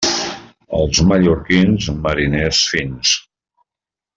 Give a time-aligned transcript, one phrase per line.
[0.77, 3.17] Els mallorquins, mariners fins.